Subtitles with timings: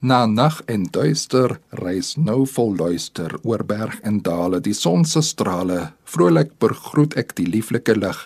[0.00, 5.20] Na nag en duister reis nou vol luister oor berg en dale die son se
[5.20, 5.90] strale.
[6.08, 8.20] Vrolik begroet ek die lieflike lig.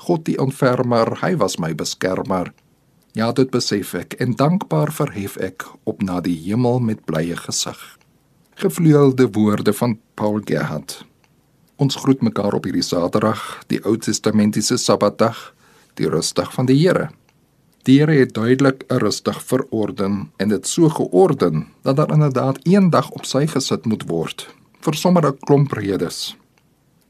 [0.00, 2.54] God die ontfermer hy was my beskermer.
[3.12, 7.82] Ja dit besef ek en dankbaar verhef ek op na die hemel met blye gesig.
[8.56, 11.02] Gevleuelde woorde van Paul Gerhardt
[11.76, 15.50] ons groet mekaar op hierdie Saterdag die Ou Testamentiese Sabbatdag
[15.98, 17.10] die rustig van die Here
[17.84, 23.10] Die Here het duidelik rustig verorden en dit so georden dat daar inderdaad een dag
[23.10, 24.46] op sy gesit moet word
[24.80, 26.36] vir sommer 'n klomp redes.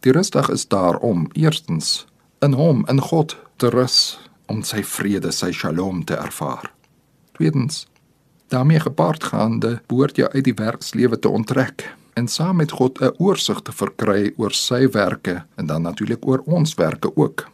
[0.01, 2.07] Die rustig is daar om eerstens
[2.41, 6.73] in hom in God te rus om sy vrede, sy shalom te ervaar.
[7.33, 7.87] Tweedens
[8.49, 13.15] daarmee gepaard gaande behoort jy uit die werkslewe te onttrek en saam met God 'n
[13.19, 17.54] oorsig te verkry oor sy werke en dan natuurlik oor ons werke ook.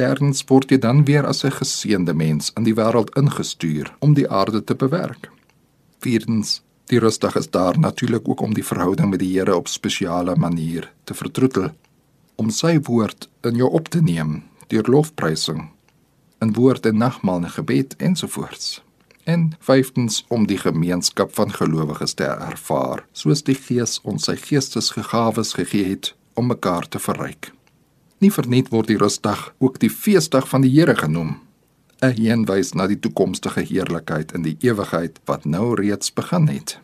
[0.00, 4.28] Derdens word jy dan weer as 'n geseënde mens in die wêreld ingestuur om die
[4.30, 5.30] aarde te bewerk.
[6.00, 10.36] Vierdens, die rustig is daar natuurlik ook om die verhouding met die Here op spesiale
[10.36, 11.70] manier te vertroetel,
[12.36, 15.68] om sy woord in jou op te neem deur lofprysing,
[16.40, 18.82] 'n woord en nagmaal en gebed ensovoorts.
[19.24, 25.52] En vyftens om die gemeenskap van gelowiges te ervaar, soos die Gees ons sy geestesgegawes
[25.52, 27.52] gegee het om mekaar te verryk.
[28.20, 31.38] Nie verniet word die rustig ook die feesdag van die Here genoem.
[32.04, 36.78] 'n Heenwys na die toekomstige heerlikheid in die ewigheid wat nou reeds begin het.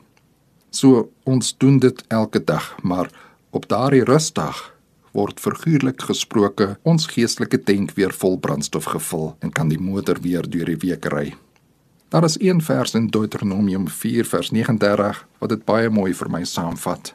[0.71, 3.11] So ons doen dit elke dag, maar
[3.51, 4.73] op daardie rustig
[5.13, 10.49] word figuurlik gesproke ons geestelike tank weer vol brandstof gevul en kan die motor weer
[10.49, 11.35] deur die week ry.
[12.09, 16.45] Daar is een vers in Deuteronomium 4 vers 39 wat dit baie mooi vir my
[16.45, 17.15] saamvat.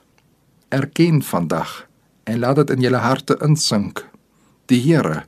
[0.69, 1.87] Erken vandag
[2.23, 4.10] en laat dit in julle harte insink
[4.71, 5.25] Die Here,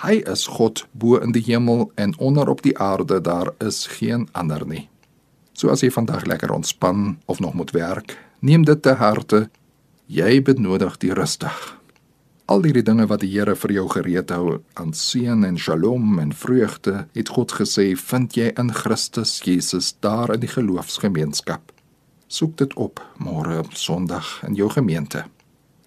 [0.00, 4.22] hy is God bo in die hemel en onder op die aarde, daar is geen
[4.32, 4.86] ander nie.
[5.52, 9.50] So as jy vandag lekker ontspan of nog moet werk, neem dit te harte.
[10.08, 11.58] Jy benodig die rustig.
[12.48, 16.32] Al die dinge wat die Here vir jou gereed hou aan seën en shalom en
[16.32, 21.68] vreugde, het God gesê, vind jy in Christus Jesus daar in die geloofsgemeenskap.
[22.32, 25.26] Soek dit op môre op Sondag in jou gemeente.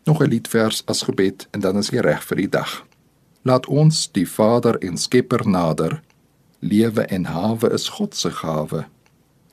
[0.05, 2.88] Nog 'n liedvers as gebed en dan is jy reg vir die dag.
[3.47, 6.01] Laat ons die Vader en Skepper nader.
[6.59, 8.83] Lewe en hawe is God se gawe.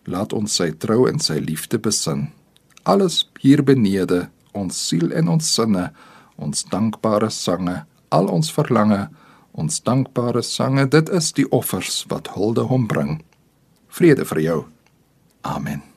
[0.06, 2.28] Laat ons sy trou en sy liefde besin.
[2.86, 5.88] Alles hier benede, ons siel en ons sinne,
[6.38, 7.80] ons dankbare sange,
[8.14, 9.06] al ons verlange,
[9.56, 13.18] ons dankbare sange, dit is die offers wat hulde hom bring.
[13.90, 14.62] Vrede vir jou.
[15.42, 15.95] Amen.